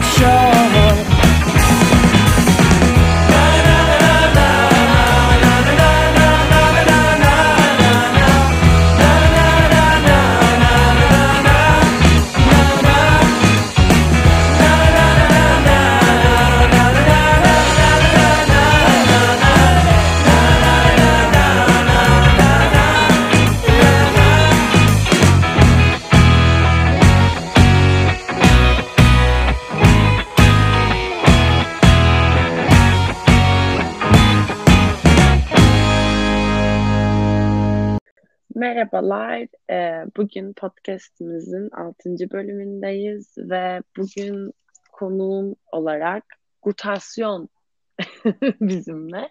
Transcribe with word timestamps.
show. 0.00 0.47
Merhabalar. 38.68 39.46
Ee, 39.70 40.04
Bugün 40.16 40.52
podcast'imizin 40.52 41.70
6. 41.70 42.30
bölümündeyiz 42.30 43.38
ve 43.38 43.82
bugün 43.96 44.52
konuğum 44.92 45.56
olarak 45.72 46.24
Gutasyon 46.62 47.48
bizimle. 48.60 49.28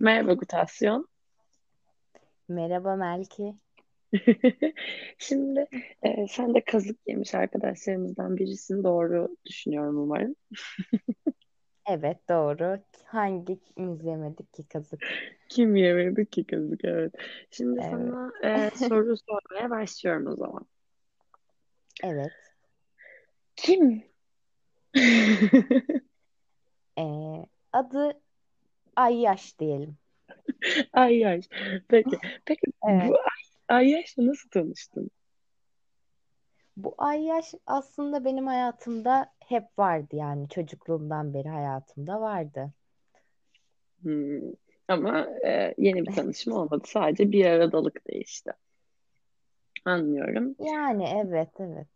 Merhaba 0.00 0.32
Gutasyon. 0.32 1.08
Merhaba 2.48 2.96
Melki. 2.96 3.54
Şimdi 5.18 5.66
e, 6.02 6.26
sen 6.28 6.54
de 6.54 6.64
kazık 6.64 6.98
yemiş 7.06 7.34
arkadaşlarımızdan 7.34 8.36
birisin. 8.36 8.84
Doğru 8.84 9.36
düşünüyorum 9.46 9.96
umarım. 9.98 10.36
Evet 11.88 12.28
doğru. 12.28 12.78
Hangimiz 13.04 14.04
yemedik 14.04 14.52
ki 14.54 14.68
kazık? 14.68 15.00
Kim 15.48 15.76
yemedi 15.76 16.30
ki 16.30 16.46
kazık? 16.46 16.84
Evet. 16.84 17.12
Şimdi 17.50 17.80
Evet. 17.80 17.90
sana 17.90 18.32
e, 18.42 18.70
soru 18.88 19.16
sormaya 19.16 19.70
başlıyorum 19.70 20.26
o 20.26 20.36
zaman. 20.36 20.66
Evet. 22.02 22.32
Kim? 23.56 24.02
Ee, 26.98 27.02
adı 27.72 28.20
Ayyaş 28.96 29.58
diyelim. 29.58 29.96
Ayyaş. 30.92 31.44
Peki. 31.88 32.18
Peki 32.44 32.60
Evet. 32.88 33.10
bu 33.10 33.14
Ay 33.68 33.78
Ayyaş'la 33.78 34.26
nasıl 34.26 34.50
tanıştın? 34.50 35.10
Bu 36.76 36.94
Ayyaş 36.98 37.54
aslında 37.66 38.24
benim 38.24 38.46
hayatımda 38.46 39.33
hep 39.48 39.78
vardı 39.78 40.16
yani 40.16 40.48
çocukluğumdan 40.48 41.34
beri 41.34 41.48
hayatımda 41.48 42.20
vardı. 42.20 42.72
Hmm. 44.02 44.40
Ama 44.88 45.28
e, 45.46 45.74
yeni 45.78 46.06
bir 46.06 46.12
tanışma 46.12 46.56
olmadı. 46.56 46.84
Sadece 46.86 47.32
bir 47.32 47.46
aradalık 47.46 48.08
değişti. 48.10 48.50
Anlıyorum. 49.84 50.56
Yani 50.58 51.08
evet 51.24 51.50
evet. 51.58 51.88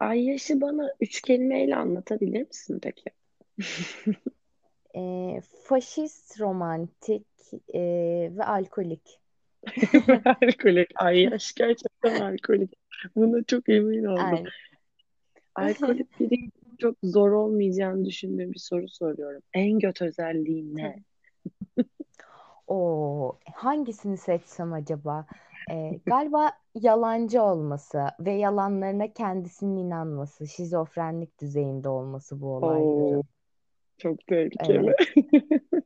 Ayyaş'ı 0.00 0.60
bana 0.60 0.92
üç 1.00 1.20
kelimeyle 1.20 1.76
anlatabilir 1.76 2.46
misin 2.46 2.80
peki? 2.82 3.04
Ee, 4.96 5.40
faşist, 5.64 6.40
romantik 6.40 7.26
e, 7.74 7.80
ve 8.36 8.44
alkolik. 8.44 9.20
Alkolik. 10.42 10.88
Ayyaş 10.94 11.52
gerçekten 11.52 12.20
alkolik. 12.20 12.72
Buna 13.16 13.42
çok 13.42 13.68
emin 13.68 14.04
oldum. 14.04 14.22
Yani 14.22 14.48
Alkolik 15.54 16.20
biri 16.20 16.50
çok 16.82 16.96
zor 17.02 17.30
olmayacağını 17.30 18.04
düşündüğüm 18.04 18.52
bir 18.52 18.58
soru 18.58 18.88
soruyorum. 18.88 19.42
En 19.54 19.78
göt 19.78 20.02
özelliği 20.02 20.76
ne? 20.76 21.02
o 22.66 23.38
hangisini 23.54 24.16
seçsem 24.16 24.72
acaba? 24.72 25.26
Ee, 25.70 26.00
galiba 26.06 26.52
yalancı 26.74 27.42
olması 27.42 28.06
ve 28.20 28.32
yalanlarına 28.32 29.12
kendisinin 29.12 29.76
inanması, 29.76 30.48
şizofrenlik 30.48 31.40
düzeyinde 31.40 31.88
olması 31.88 32.40
bu 32.40 32.54
olayların. 32.54 33.18
Oo, 33.18 33.22
çok 33.98 34.26
tehlikeli. 34.26 34.72
Evet. 34.72 34.96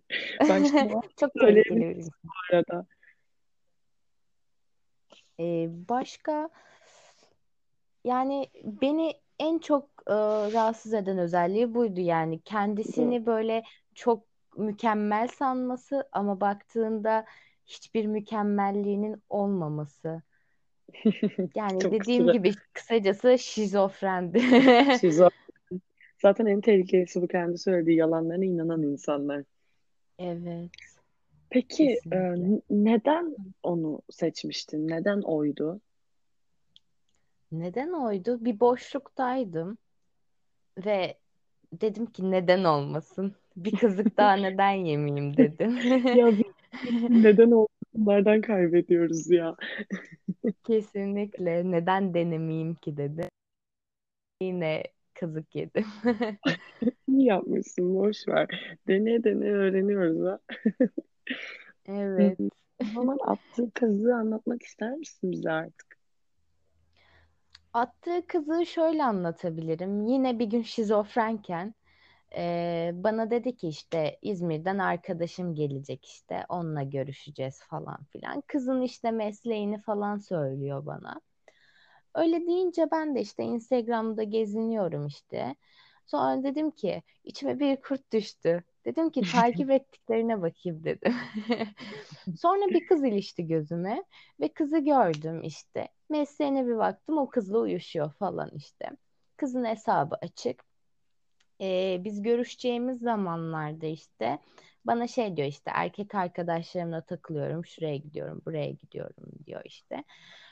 Ben 0.49 0.65
Çok 1.17 1.35
tehlikeli 1.35 2.05
bu 2.25 2.31
arada. 2.53 2.87
Ee, 5.41 5.69
başka 5.89 6.51
yani 8.05 8.49
beni 8.65 9.15
en 9.39 9.59
çok 9.59 9.85
e, 10.07 10.15
rahatsız 10.53 10.95
eden 10.95 11.19
özelliği 11.19 11.75
buydu 11.75 12.01
yani 12.01 12.41
kendisini 12.41 13.27
böyle 13.27 13.63
çok 13.95 14.23
mükemmel 14.57 15.29
sanması 15.29 16.09
ama 16.13 16.41
baktığında 16.41 17.25
hiçbir 17.67 18.07
mükemmelliğinin 18.07 19.23
olmaması. 19.31 20.23
Yani 21.55 21.81
Çok 21.81 21.93
dediğim 21.93 22.23
sıra. 22.23 22.33
gibi 22.33 22.53
kısacası 22.73 23.39
şizofrendi. 23.39 24.41
Şizofren. 25.01 25.81
Zaten 26.23 26.47
en 26.47 26.61
tehlikelisi 26.61 27.23
bu 27.23 27.29
kendi 27.29 27.59
söylediği 27.59 27.97
yalanlarına 27.97 28.45
inanan 28.45 28.83
insanlar. 28.83 29.43
Evet, 30.19 30.71
Peki 31.51 31.85
e, 31.85 31.95
kesinlikle. 31.95 32.61
neden 32.71 33.37
onu 33.63 34.01
seçmiştin? 34.11 34.89
Neden 34.89 35.21
oydu? 35.21 35.81
Neden 37.61 37.93
oydu? 37.93 38.45
Bir 38.45 38.61
boşluktaydım 38.61 39.79
ve 40.87 41.19
dedim 41.73 42.07
ki 42.07 42.31
neden 42.31 42.65
olmasın? 42.65 43.35
Bir 43.57 43.77
kızık 43.77 44.17
daha 44.17 44.37
neden 44.37 44.71
yemeyeyim 44.71 45.37
dedim. 45.37 45.79
Ya 46.19 46.31
neden 47.09 47.51
olduğunlardan 47.51 48.41
kaybediyoruz 48.41 49.31
ya. 49.31 49.57
Kesinlikle 50.65 51.71
neden 51.71 52.15
denemeyeyim 52.15 52.75
ki 52.75 52.97
dedi. 52.97 53.29
Yine 54.43 54.83
kazık 55.15 55.55
yedim. 55.55 55.85
İyi 57.09 57.25
yapmışsın, 57.25 57.95
boş 57.95 58.29
ver. 58.29 58.79
Deneye 58.89 59.25
deneye 59.25 59.53
öğreniyoruz 59.53 60.27
ha. 60.27 60.39
Evet. 61.89 62.39
O 62.81 62.85
zaman 62.95 63.19
attığı 63.27 63.71
kazığı 63.71 64.15
anlatmak 64.15 64.63
ister 64.63 64.93
misin 64.97 65.33
bize 65.33 65.51
artık? 65.51 65.96
Attığı 67.77 68.27
kızığı 68.27 68.67
şöyle 68.67 69.05
anlatabilirim. 69.05 70.07
Yine 70.07 70.39
bir 70.39 70.45
gün 70.47 70.63
şizofrenken 70.63 71.75
eee, 72.33 72.93
bana 72.95 73.31
dedi 73.31 73.57
ki 73.57 73.69
işte 73.69 74.19
İzmir'den 74.23 74.79
arkadaşım 74.79 75.55
gelecek 75.55 76.05
işte 76.05 76.45
onunla 76.49 76.83
görüşeceğiz 76.83 77.61
falan 77.63 78.05
filan. 78.05 78.43
Kızın 78.47 78.83
işte 78.83 79.11
mesleğini 79.11 79.81
falan 79.83 80.19
söylüyor 80.19 80.87
bana. 80.87 81.21
Öyle 82.15 82.47
deyince 82.47 82.91
ben 82.93 83.15
de 83.15 83.21
işte 83.21 83.43
Instagram'da 83.45 84.23
geziniyorum 84.23 85.07
işte. 85.07 85.57
Sonra 86.07 86.43
dedim 86.43 86.71
ki 86.71 87.03
içime 87.25 87.61
bir 87.61 87.77
kurt 87.83 88.13
düştü. 88.13 88.65
Dedim 88.87 89.11
ki 89.11 89.21
takip 89.33 89.71
ettiklerine 89.71 90.43
bakayım 90.43 90.85
dedim. 90.85 91.15
Sonra 92.39 92.69
bir 92.69 92.87
kız 92.87 93.05
ilişti 93.05 93.47
gözüme 93.47 94.05
ve 94.41 94.49
kızı 94.49 94.79
gördüm 94.79 95.43
işte. 95.43 95.89
Mesleğine 96.11 96.67
bir 96.67 96.77
baktım 96.77 97.19
o 97.19 97.29
kızla 97.29 97.59
uyuşuyor 97.59 98.13
falan 98.13 98.51
işte. 98.57 98.91
Kızın 99.37 99.65
hesabı 99.65 100.17
açık. 100.23 100.65
Ee, 101.61 102.01
biz 102.05 102.23
görüşeceğimiz 102.23 102.99
zamanlarda 102.99 103.87
işte 103.87 104.39
bana 104.85 105.07
şey 105.07 105.37
diyor 105.37 105.49
işte 105.49 105.71
erkek 105.75 106.15
arkadaşlarımla 106.15 107.01
takılıyorum, 107.01 107.67
şuraya 107.67 107.97
gidiyorum, 107.97 108.43
buraya 108.47 108.71
gidiyorum 108.71 109.25
diyor 109.47 109.63
işte. 109.65 110.05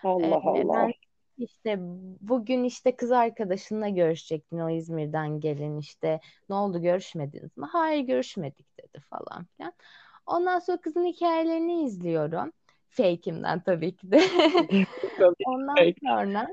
Allah 0.05 0.25
Ee, 0.25 0.35
Allah. 0.35 0.75
ben 0.75 0.93
işte 1.39 1.77
bugün 2.21 2.65
işte 2.65 2.97
kız 2.97 3.13
arkadaşınla 3.13 3.89
görüşecektin 3.89 4.59
o 4.59 4.71
İzmir'den 4.71 5.41
gelin 5.41 5.79
işte 5.79 6.21
ne 6.49 6.55
oldu 6.55 6.83
görüşmediniz 6.83 7.57
mi? 7.57 7.67
Hayır 7.73 8.01
görüşmedik 8.01 8.79
dedi 8.79 9.01
falan 9.11 9.45
filan. 9.45 9.73
Ondan 10.27 10.59
sonra 10.59 10.81
kızın 10.81 11.05
hikayelerini 11.05 11.85
izliyorum. 11.85 12.53
Fake'imden 12.89 13.63
tabii 13.63 13.97
ki 13.97 14.11
de. 14.11 14.21
Tabii 15.19 15.45
Ondan 15.47 15.75
fake. 15.75 15.95
sonra 16.07 16.49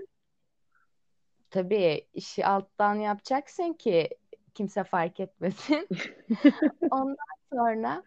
tabii 1.49 2.07
işi 2.13 2.45
alttan 2.45 2.95
yapacaksın 2.95 3.73
ki 3.73 4.09
kimse 4.53 4.83
fark 4.83 5.19
etmesin. 5.19 5.87
Ondan 6.91 7.15
sonra 7.53 8.03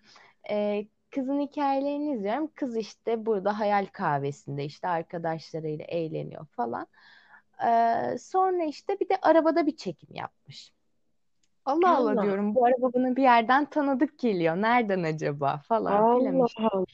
e, 0.51 0.87
kızın 1.15 1.41
hikayelerini 1.41 2.13
izliyorum. 2.13 2.51
Kız 2.55 2.77
işte 2.77 3.27
burada 3.27 3.59
hayal 3.59 3.87
kahvesinde 3.93 4.65
işte 4.65 4.89
arkadaşlarıyla 4.89 5.85
eğleniyor 5.85 6.47
falan. 6.47 6.87
Ee, 7.67 8.19
sonra 8.19 8.65
işte 8.65 9.01
bir 9.01 9.09
de 9.09 9.19
arabada 9.23 9.67
bir 9.67 9.77
çekim 9.77 10.15
yapmış. 10.15 10.73
Allah 11.65 11.97
Allah 11.97 12.11
Allah. 12.11 12.23
diyorum 12.23 12.55
bu 12.55 12.67
araba 12.67 12.93
bana 12.93 13.17
bir 13.17 13.23
yerden 13.23 13.65
tanıdık 13.65 14.19
geliyor. 14.19 14.57
Nereden 14.57 15.03
acaba 15.03 15.59
falan 15.59 15.93
Allah. 15.93 16.47
Allah. 16.59 16.85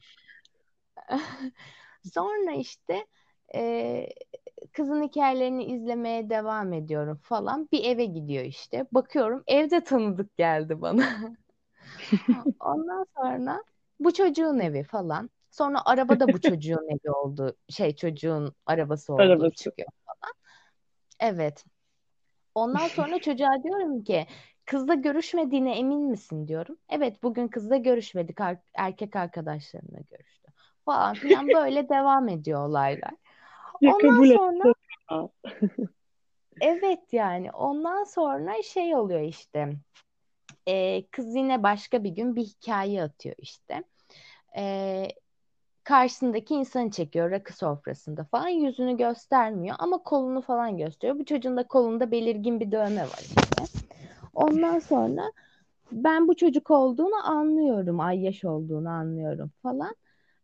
Sonra 2.14 2.52
işte 2.52 3.06
e, 3.54 4.06
kızın 4.72 5.02
hikayelerini 5.02 5.64
izlemeye 5.64 6.30
devam 6.30 6.72
ediyorum 6.72 7.20
falan. 7.22 7.68
Bir 7.72 7.84
eve 7.84 8.04
gidiyor 8.04 8.44
işte. 8.44 8.86
Bakıyorum 8.92 9.42
evde 9.46 9.84
tanıdık 9.84 10.36
geldi 10.36 10.80
bana. 10.80 11.04
Ondan 12.60 13.06
sonra 13.16 13.62
bu 14.00 14.12
çocuğun 14.12 14.58
evi 14.58 14.82
falan. 14.84 15.30
Sonra 15.50 15.82
araba 15.84 16.20
da 16.20 16.32
bu 16.32 16.40
çocuğun 16.40 16.88
evi 16.88 17.10
oldu. 17.10 17.56
Şey 17.68 17.96
çocuğun 17.96 18.54
arabası 18.66 19.12
oldu 19.12 19.22
Arabası. 19.22 19.54
çıkıyor 19.54 19.88
falan. 20.06 20.34
Evet. 21.20 21.64
Ondan 22.54 22.86
sonra 22.88 23.20
çocuğa 23.20 23.62
diyorum 23.62 24.04
ki 24.04 24.26
kızla 24.64 24.94
görüşmediğine 24.94 25.78
emin 25.78 26.02
misin 26.02 26.48
diyorum. 26.48 26.76
Evet 26.88 27.22
bugün 27.22 27.48
kızla 27.48 27.76
görüşmedik. 27.76 28.40
Er- 28.40 28.62
erkek 28.74 29.16
arkadaşlarımla 29.16 29.98
görüştü. 30.10 30.52
Falan 30.84 31.14
filan 31.14 31.48
böyle 31.52 31.88
devam 31.88 32.28
ediyor 32.28 32.68
olaylar. 32.68 33.12
Ya 33.80 33.94
Ondan 33.94 34.24
sonra 34.36 34.74
evet 36.60 37.12
yani 37.12 37.52
ondan 37.52 38.04
sonra 38.04 38.62
şey 38.62 38.96
oluyor 38.96 39.20
işte. 39.20 39.72
Ee, 40.68 41.06
kız 41.10 41.36
yine 41.36 41.62
başka 41.62 42.04
bir 42.04 42.10
gün 42.10 42.36
bir 42.36 42.42
hikaye 42.42 43.02
atıyor 43.02 43.34
işte. 43.38 43.84
Ee, 44.56 45.08
karşısındaki 45.84 46.54
insanı 46.54 46.90
çekiyor 46.90 47.30
rakı 47.30 47.56
sofrasında 47.56 48.24
falan 48.24 48.48
yüzünü 48.48 48.96
göstermiyor 48.96 49.76
ama 49.78 49.98
kolunu 49.98 50.42
falan 50.42 50.78
gösteriyor. 50.78 51.18
Bu 51.18 51.24
çocuğun 51.24 51.56
da 51.56 51.66
kolunda 51.66 52.10
belirgin 52.10 52.60
bir 52.60 52.72
dövme 52.72 53.02
var 53.02 53.20
işte. 53.20 53.64
Ondan 54.34 54.78
sonra 54.78 55.32
ben 55.92 56.28
bu 56.28 56.36
çocuk 56.36 56.70
olduğunu 56.70 57.28
anlıyorum, 57.28 58.00
Ayyaş 58.00 58.44
olduğunu 58.44 58.88
anlıyorum 58.88 59.50
falan. 59.62 59.94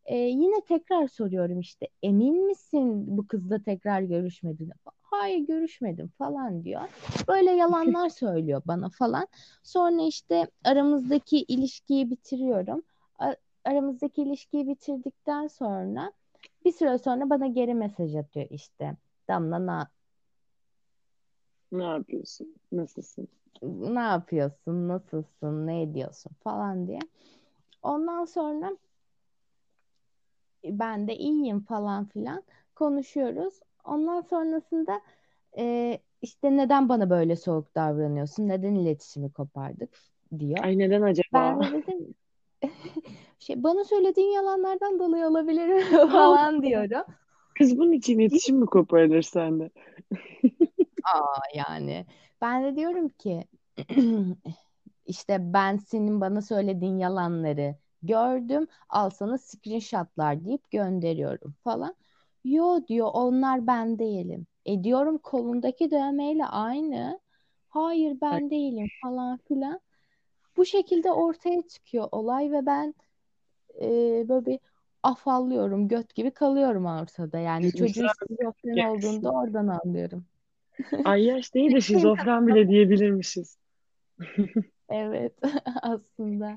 Ee, 0.04 0.16
yine 0.16 0.60
tekrar 0.68 1.08
soruyorum 1.08 1.60
işte 1.60 1.88
emin 2.02 2.46
misin 2.46 3.04
bu 3.16 3.26
kızla 3.26 3.62
tekrar 3.62 4.00
görüşmediğine? 4.00 4.72
Hayır 5.02 5.38
görüşmedim 5.38 6.12
falan 6.18 6.64
diyor. 6.64 6.82
Böyle 7.28 7.50
yalanlar 7.50 8.08
söylüyor 8.08 8.62
bana 8.66 8.88
falan. 8.88 9.26
Sonra 9.62 10.02
işte 10.02 10.46
aramızdaki 10.64 11.38
ilişkiyi 11.38 12.10
bitiriyorum. 12.10 12.82
Aramızdaki 13.66 14.22
ilişkiyi 14.22 14.68
bitirdikten 14.68 15.46
sonra 15.46 16.12
bir 16.64 16.72
süre 16.72 16.98
sonra 16.98 17.30
bana 17.30 17.46
geri 17.46 17.74
mesaj 17.74 18.16
atıyor 18.16 18.46
işte. 18.50 18.96
Damla 19.28 19.66
na- 19.66 19.90
Ne 21.72 21.84
yapıyorsun? 21.84 22.56
Nasılsın? 22.72 23.28
ne 23.62 24.00
yapıyorsun, 24.00 24.88
nasılsın, 24.88 25.66
ne 25.66 25.82
ediyorsun 25.82 26.30
falan 26.44 26.86
diye. 26.86 26.98
Ondan 27.82 28.24
sonra 28.24 28.76
ben 30.64 31.08
de 31.08 31.16
iyiyim 31.16 31.60
falan 31.60 32.04
filan 32.04 32.42
konuşuyoruz. 32.74 33.60
Ondan 33.84 34.20
sonrasında 34.20 35.00
e, 35.58 35.98
işte 36.22 36.56
neden 36.56 36.88
bana 36.88 37.10
böyle 37.10 37.36
soğuk 37.36 37.74
davranıyorsun, 37.74 38.48
neden 38.48 38.74
iletişimi 38.74 39.32
kopardık 39.32 39.98
diyor. 40.38 40.64
Ay 40.64 40.78
neden 40.78 41.02
Ben 41.32 41.60
acaba? 41.60 41.60
de 41.60 41.72
dedim 41.72 42.14
şey 43.46 43.62
bana 43.62 43.84
söylediğin 43.84 44.30
yalanlardan 44.30 44.98
dolayı 44.98 45.26
olabilir 45.26 45.84
falan 45.90 46.62
diyorum. 46.62 47.02
Kız 47.58 47.78
bunun 47.78 47.92
için 47.92 48.18
iletişim 48.18 48.56
mi 48.56 48.66
koparılır 48.66 49.22
sende? 49.22 49.70
Aa 51.14 51.40
yani 51.54 52.06
ben 52.40 52.64
de 52.64 52.76
diyorum 52.76 53.08
ki 53.08 53.44
işte 55.06 55.52
ben 55.52 55.76
senin 55.76 56.20
bana 56.20 56.42
söylediğin 56.42 56.98
yalanları 56.98 57.76
gördüm. 58.02 58.66
Al 58.88 59.10
sana 59.10 59.38
screenshotlar 59.38 60.44
deyip 60.44 60.70
gönderiyorum 60.70 61.54
falan. 61.64 61.94
Yo 62.44 62.86
diyor 62.88 63.10
onlar 63.12 63.66
ben 63.66 63.98
değilim. 63.98 64.46
E 64.64 64.84
diyorum 64.84 65.18
kolundaki 65.18 65.90
dövmeyle 65.90 66.46
aynı. 66.46 67.20
Hayır 67.68 68.18
ben 68.20 68.50
değilim 68.50 68.86
falan 69.02 69.38
filan. 69.48 69.80
Bu 70.56 70.64
şekilde 70.64 71.12
ortaya 71.12 71.62
çıkıyor 71.62 72.08
olay 72.12 72.52
ve 72.52 72.66
ben 72.66 72.94
e, 73.80 73.88
böyle 74.28 74.46
bir 74.46 74.58
afallıyorum. 75.02 75.88
Göt 75.88 76.14
gibi 76.14 76.30
kalıyorum 76.30 76.86
ortada. 76.86 77.38
Yani 77.38 77.72
çocuğun 77.72 78.06
şizofren 78.28 78.90
olduğunu 78.90 79.22
da 79.22 79.30
oradan 79.30 79.66
anlıyorum. 79.68 80.26
Ay 81.04 81.24
yaş 81.24 81.54
değil 81.54 81.74
de 81.74 81.80
şizofren 81.80 82.46
bile 82.46 82.68
diyebilirmişiz. 82.68 83.58
Evet 84.88 85.32
aslında. 85.82 86.54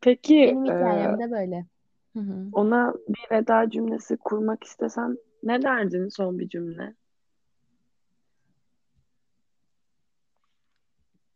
Peki 0.00 0.34
Benim 0.34 0.64
hikayem 0.64 1.18
de 1.18 1.30
böyle. 1.30 1.66
Ona 2.52 2.94
bir 3.08 3.36
veda 3.36 3.70
cümlesi 3.70 4.16
kurmak 4.16 4.64
istesen 4.64 5.18
ne 5.42 5.62
derdin 5.62 6.08
son 6.08 6.38
bir 6.38 6.48
cümle? 6.48 6.94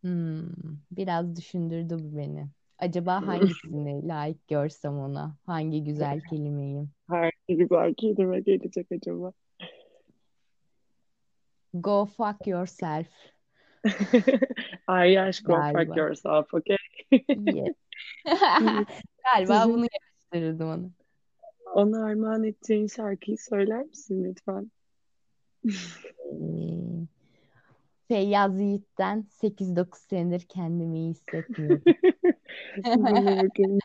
Hmm, 0.02 0.46
biraz 0.90 1.37
düşündürdü 1.37 1.96
bu 1.99 2.17
beni. 2.17 2.49
Acaba 2.78 3.26
hangisini 3.26 4.08
layık 4.08 4.49
görsem 4.49 4.99
ona? 4.99 5.37
Hangi 5.46 5.84
güzel 5.84 6.20
kelimeyi? 6.20 6.87
Hangi 7.08 7.32
güzel 7.49 7.94
kelime 7.94 8.40
gelecek 8.40 8.93
acaba? 8.93 9.32
Go 11.75 12.06
fuck 12.06 12.46
yourself 12.46 13.06
Ay 14.87 15.12
yaş 15.12 15.43
go 15.43 15.52
fuck 15.55 15.73
galiba. 15.75 15.99
yourself, 15.99 16.55
okay? 16.55 16.76
Yes. 17.28 17.75
Galiba 19.25 19.69
bunu 19.69 19.87
yapıştırırdım 19.93 20.69
ona. 20.69 20.90
ona 21.75 22.05
armağan 22.05 22.44
edeceğin 22.44 22.87
şarkıyı 22.87 23.38
söyler 23.38 23.82
misin 23.82 24.25
lütfen? 24.25 24.70
Feyyaz 28.08 28.60
Yiğit'ten 28.60 29.26
8-9 29.30 30.00
senedir 30.00 30.46
kendimi 30.48 30.98
iyi 30.98 31.10
hissetmiyorum. 31.10 31.82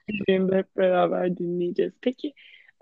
Bugün 0.09 0.51
hep 0.51 0.77
beraber 0.77 1.38
dinleyeceğiz. 1.38 1.94
Peki 2.01 2.33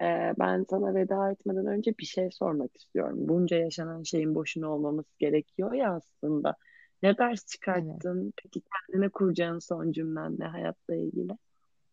e, 0.02 0.34
ben 0.40 0.66
sana 0.70 0.96
veda 0.96 1.32
etmeden 1.32 1.66
önce 1.66 1.98
bir 2.00 2.06
şey 2.06 2.32
sormak 2.32 2.78
istiyorum. 2.78 3.18
Bunca 3.20 3.58
yaşanan 3.58 4.04
şeyin 4.04 4.36
boşuna 4.36 4.70
olmaması 4.70 5.20
gerekiyor 5.20 5.74
ya 5.74 5.96
aslında. 5.96 6.56
Ne 7.04 7.18
ders 7.18 7.40
Evet. 7.40 7.48
çıkarttın? 7.48 8.34
Peki 8.44 8.62
kendine 8.62 9.10
kuracağın 9.10 9.60
son 9.60 9.92
cümlen 9.92 10.36
ne 10.40 10.46
hayatla 10.46 10.96
ilgili? 10.96 11.38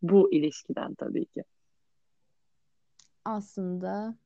Bu 0.03 0.33
ilişkiden 0.33 0.95
tabii 0.95 1.27
ki. 1.27 1.45
Aslında 3.25 4.17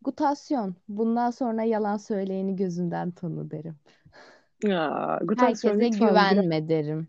gutasyon. 0.00 0.76
Bundan 0.88 1.30
sonra 1.30 1.62
yalan 1.62 1.96
söyleyeni 1.96 2.56
gözünden 2.56 3.10
tanı 3.10 3.50
derim. 3.50 3.76
Ya, 4.64 5.18
gutasyon 5.24 5.72
Herkese 5.72 5.86
lütfen 5.86 6.14
biraz 6.14 6.34
güvenme 6.34 6.68
derim. 6.68 7.06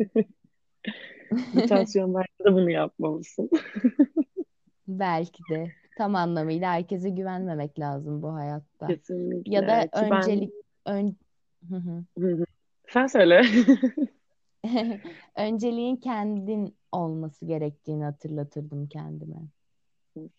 gutasyon 1.53 2.13
bence 2.13 2.45
de 2.45 2.53
bunu 2.53 2.71
yapmalısın. 2.71 3.49
Belki 4.87 5.43
de 5.49 5.71
tam 5.97 6.15
anlamıyla 6.15 6.71
herkese 6.73 7.09
güvenmemek 7.09 7.79
lazım 7.79 8.21
bu 8.21 8.33
hayatta. 8.33 8.87
Ya 8.87 8.95
Kesinlikle 8.95 9.67
da 9.67 9.87
ki 9.87 10.01
ben 10.01 10.21
öncelik 10.21 10.53
ön 10.85 11.15
hı. 11.69 12.05
Hı 12.19 12.27
hı. 12.27 12.45
Sen 12.89 13.07
söyle. 13.07 13.41
önceliğin 15.35 15.95
kendin 15.95 16.77
olması 16.91 17.45
gerektiğini 17.45 18.03
hatırlatırdım 18.03 18.87
kendime. 18.87 19.37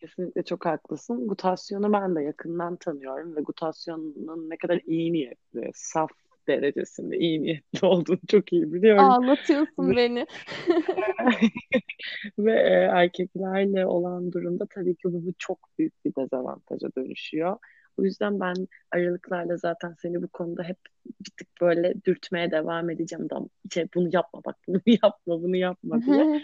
Kesinlikle 0.00 0.42
çok 0.42 0.66
haklısın. 0.66 1.28
Gutasyonu 1.28 1.92
ben 1.92 2.16
de 2.16 2.22
yakından 2.22 2.76
tanıyorum 2.76 3.37
ve 3.37 3.40
gutasyonun 3.40 4.50
ne 4.50 4.56
kadar 4.56 4.80
iyi 4.87 5.12
niyetli, 5.12 5.70
saf 5.75 6.10
derecesinde 6.49 7.18
iyi 7.18 7.42
niyetli 7.42 7.87
olduğunu 7.87 8.18
çok 8.28 8.52
iyi 8.52 8.72
biliyorum. 8.72 9.04
Ağlatıyorsun 9.04 9.96
beni. 9.96 10.26
ve 12.38 12.52
e, 12.52 12.72
erkeklerle 12.92 13.87
olan 13.87 14.32
durumda 14.32 14.66
tabii 14.70 14.94
ki 14.94 15.02
bu, 15.04 15.32
çok 15.38 15.58
büyük 15.78 16.04
bir 16.04 16.14
dezavantaja 16.14 16.88
dönüşüyor. 16.96 17.56
O 17.99 18.04
yüzden 18.04 18.40
ben 18.40 18.54
aralıklarla 18.90 19.56
zaten 19.56 19.94
seni 20.02 20.22
bu 20.22 20.28
konuda 20.28 20.62
hep 20.62 20.78
bir 21.06 21.30
tık 21.30 21.49
böyle 21.60 21.94
dürtmeye 22.04 22.50
devam 22.50 22.90
edeceğim. 22.90 23.30
Da, 23.30 23.40
şey, 23.70 23.87
bunu 23.94 24.08
yapma 24.12 24.40
bak, 24.44 24.56
bunu 24.68 24.80
yapma, 25.02 25.42
bunu 25.42 25.56
yapma 25.56 26.02
diye. 26.02 26.42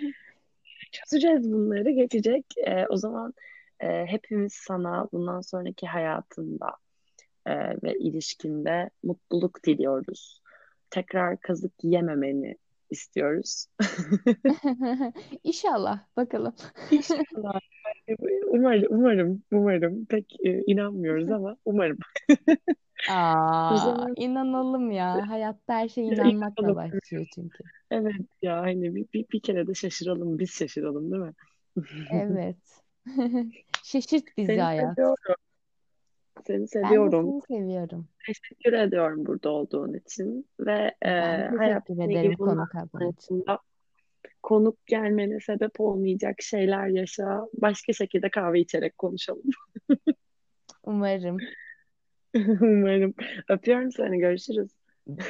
Çözeceğiz 0.93 1.53
bunları, 1.53 1.91
geçecek. 1.91 2.45
E, 2.67 2.87
o 2.87 2.97
zaman 2.97 3.35
e, 3.81 4.07
hepimiz 4.07 4.53
sana 4.53 5.09
bundan 5.13 5.41
sonraki 5.41 5.87
hayatında 5.87 6.77
e, 7.47 7.53
ve 7.83 7.99
ilişkinde 7.99 8.91
mutluluk 9.03 9.65
diliyoruz. 9.65 10.43
Tekrar 10.91 11.41
kazık 11.41 11.73
yememeni 11.83 12.57
istiyoruz. 12.91 13.67
İnşallah 15.45 16.01
bakalım. 16.17 16.55
İnşallah. 16.91 17.61
Umarım, 18.51 18.87
umarım, 18.91 19.43
umarım. 19.53 20.05
Pek 20.05 20.37
e, 20.45 20.63
inanmıyoruz 20.67 21.31
ama 21.31 21.57
umarım. 21.65 21.99
O 23.09 23.13
Aa, 23.13 23.77
zaman 23.79 24.13
inanalım 24.17 24.91
ya. 24.91 25.29
Hayatta 25.29 25.75
her 25.75 25.89
şey 25.89 26.05
ya 26.05 26.15
inanmakla 26.15 26.63
inanalım. 26.63 26.77
başlıyor 26.77 27.27
çünkü. 27.35 27.65
Evet 27.91 28.15
ya 28.43 28.61
hani 28.61 28.95
bir, 28.95 29.07
bir, 29.15 29.25
bir 29.33 29.41
kere 29.41 29.67
de 29.67 29.75
şaşıralım, 29.75 30.39
biz 30.39 30.51
şaşıralım 30.51 31.13
değil 31.13 31.23
mi? 31.23 31.33
Evet. 32.13 32.57
Şaşırt 33.85 34.25
bizi 34.37 34.47
Seni 34.47 34.61
hayat. 34.61 34.97
seviyorum. 34.97 35.35
Seni 36.47 36.57
Ben 36.57 36.63
de 36.63 36.67
seviyorum. 36.67 37.43
seni 37.49 37.61
seviyorum. 37.61 38.09
Teşekkür 38.27 38.73
ediyorum 38.73 39.27
burada 39.27 39.51
olduğun 39.51 39.95
için 39.95 40.49
ve 40.61 40.73
e, 40.73 40.93
Ben 41.03 41.37
teşekkür 41.39 41.57
hayatımla 41.59 42.05
ederim 42.05 42.21
ilgili 42.23 42.37
konuk 42.37 42.69
için 43.19 43.45
konuk 44.47 44.87
gelmene 44.87 45.41
sebep 45.41 45.81
olmayacak 45.81 46.43
şeyler 46.43 46.87
yaşa. 46.87 47.47
Başka 47.55 47.93
şekilde 47.93 48.31
kahve 48.31 48.61
içerek 48.61 48.99
konuşalım. 48.99 49.43
Umarım. 50.83 51.37
Umarım. 52.61 53.15
Öpüyorum 53.49 53.93
seni. 53.93 54.19
Görüşürüz. 54.19 54.71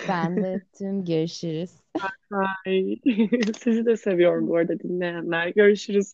Ben 0.09 0.37
de 0.37 0.61
tüm 0.79 1.05
görüşürüz. 1.05 1.71
Bye. 2.31 2.97
Sizi 3.59 3.87
de 3.87 3.97
seviyorum 3.97 4.49
bu 4.49 4.57
arada 4.57 4.79
dinleyenler. 4.79 5.49
Görüşürüz. 5.49 6.13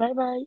bye 0.00 0.16
bye. 0.16 0.46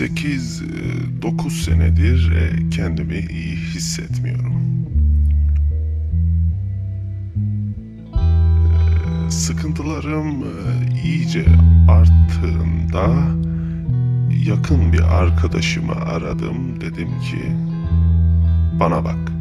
8-9 0.00 1.46
e, 1.46 1.50
senedir 1.50 2.32
e, 2.32 2.70
kendimi 2.70 3.18
iyi 3.18 3.56
hissetmiyorum. 3.56 4.86
E, 9.26 9.30
sıkıntılarım 9.30 10.44
iyice 11.04 11.44
arttığında 11.88 13.08
yakın 14.46 14.92
bir 14.92 15.22
arkadaşımı 15.22 15.92
aradım. 15.92 16.80
Dedim 16.80 17.08
ki 17.20 17.52
bana 18.80 19.04
bak 19.04 19.32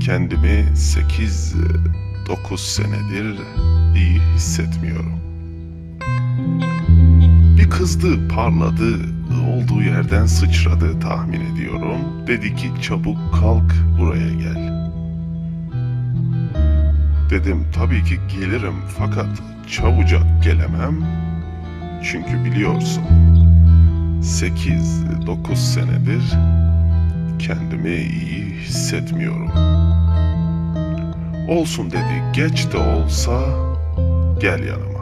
kendimi 0.00 0.66
8-9 0.74 2.56
senedir 2.56 3.38
iyi 3.96 4.20
hissetmiyorum. 4.34 5.20
Bir 7.58 7.70
kızdı, 7.70 8.28
parladı, 8.28 9.09
olduğu 9.30 9.82
yerden 9.82 10.26
sıçradı 10.26 11.00
tahmin 11.00 11.54
ediyorum. 11.54 12.26
Dedi 12.26 12.56
ki 12.56 12.70
çabuk 12.82 13.18
kalk 13.40 13.74
buraya 13.98 14.34
gel. 14.34 14.90
Dedim 17.30 17.64
tabii 17.72 18.04
ki 18.04 18.18
gelirim 18.34 18.74
fakat 18.98 19.28
çabucak 19.68 20.42
gelemem. 20.44 21.04
Çünkü 22.02 22.44
biliyorsun 22.44 23.02
8-9 24.22 25.56
senedir 25.56 26.22
kendimi 27.38 27.94
iyi 27.94 28.54
hissetmiyorum. 28.54 29.50
Olsun 31.48 31.90
dedi 31.90 32.22
geç 32.32 32.72
de 32.72 32.76
olsa 32.76 33.40
gel 34.40 34.62
yanıma. 34.64 35.00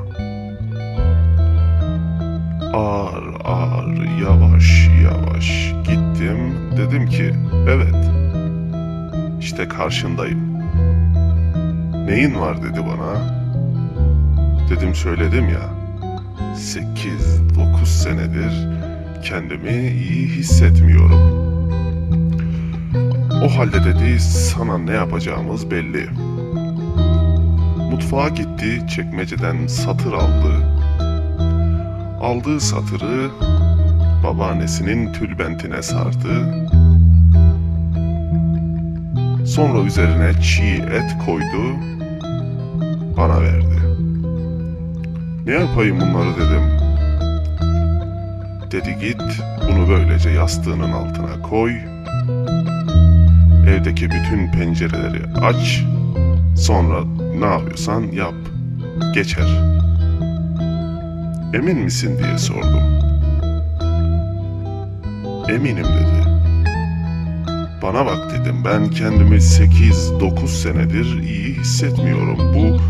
Ağır 2.73 3.38
ağır 3.49 4.21
yavaş 4.23 4.89
yavaş 5.03 5.73
gittim. 5.85 6.55
Dedim 6.77 7.07
ki 7.07 7.35
evet 7.69 8.11
işte 9.41 9.69
karşındayım. 9.69 10.59
Neyin 12.07 12.41
var 12.41 12.63
dedi 12.63 12.81
bana. 12.81 13.39
Dedim 14.71 14.95
söyledim 14.95 15.49
ya. 15.49 15.79
8-9 16.55 17.85
senedir 17.87 18.69
kendimi 19.23 19.89
iyi 19.89 20.29
hissetmiyorum. 20.29 21.39
O 23.45 23.59
halde 23.59 23.85
dedi 23.85 24.21
sana 24.21 24.79
ne 24.79 24.93
yapacağımız 24.93 25.71
belli. 25.71 26.09
Mutfağa 27.91 28.29
gitti 28.29 28.83
çekmeceden 28.89 29.67
satır 29.67 30.13
aldı. 30.13 30.78
Aldığı 32.21 32.61
satırı 32.61 33.31
babaannesinin 34.25 35.13
tülbentine 35.13 35.83
sardı. 35.83 36.67
Sonra 39.47 39.79
üzerine 39.81 40.43
çiğ 40.43 40.83
et 40.93 41.17
koydu, 41.27 41.77
bana 43.17 43.43
verdi. 43.43 43.79
Ne 45.47 45.53
yapayım 45.53 46.01
bunları 46.01 46.37
dedim. 46.37 46.63
Dedi 48.71 48.97
git 49.01 49.23
bunu 49.69 49.89
böylece 49.89 50.31
yastığının 50.31 50.93
altına 50.93 51.43
koy. 51.43 51.73
Evdeki 53.69 54.11
bütün 54.11 54.51
pencereleri 54.53 55.23
aç. 55.43 55.85
Sonra 56.57 57.05
ne 57.39 57.47
yapıyorsan 57.47 58.03
yap. 58.03 58.35
Geçer. 59.15 59.78
Emin 61.55 61.79
misin 61.79 62.19
diye 62.19 62.39
sordum. 62.39 62.83
Eminim 65.49 65.85
dedi. 65.85 66.19
Bana 67.83 68.07
bak 68.07 68.31
dedim 68.31 68.65
ben 68.65 68.91
kendimi 68.91 69.37
8-9 69.37 70.47
senedir 70.47 71.23
iyi 71.23 71.55
hissetmiyorum. 71.55 72.39
Bu 72.55 72.81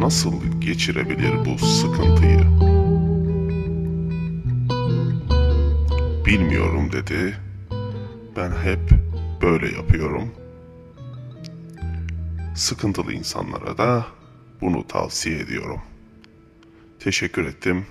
nasıl 0.00 0.32
geçirebilir 0.60 1.32
bu 1.44 1.58
sıkıntıyı? 1.66 2.40
Bilmiyorum 6.26 6.92
dedi. 6.92 7.36
Ben 8.36 8.50
hep 8.50 8.90
böyle 9.42 9.76
yapıyorum. 9.76 10.30
Sıkıntılı 12.54 13.12
insanlara 13.12 13.78
da 13.78 14.06
bunu 14.60 14.86
tavsiye 14.86 15.38
ediyorum. 15.38 15.80
Teşekkür 17.04 17.46
ettim 17.46 17.86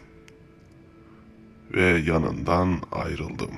ve 1.74 1.86
yanından 1.86 2.82
ayrıldım. 2.92 3.52